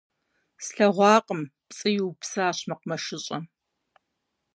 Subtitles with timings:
[0.65, 3.43] -Слъэгъуакъым,- пцӏы иупсащ мэкъумэшыщӏэм.